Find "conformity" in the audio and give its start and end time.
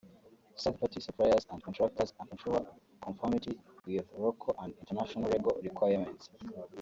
3.03-3.59